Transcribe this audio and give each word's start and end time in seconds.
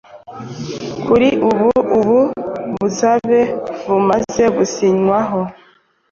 Kuri 1.05 1.27
ubu 1.49 1.67
ubu 1.97 2.19
busabe 2.77 3.39
bumaze 3.85 4.43
gusinywaho 4.55 5.41